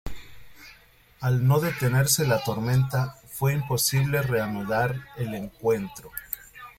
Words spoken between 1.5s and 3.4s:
detenerse la tormenta